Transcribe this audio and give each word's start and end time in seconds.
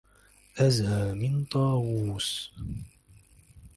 أزهى 0.57 1.13
من 1.13 1.45
طاووس 1.45 2.51